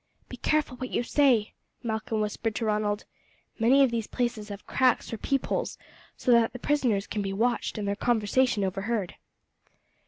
[0.29, 1.53] "Be careful what you say,"
[1.83, 3.05] Malcolm whispered to Ronald.
[3.59, 5.77] "Many of these places have cracks or peepholes,
[6.17, 9.13] so that the prisoners can be watched and their conversation overheard."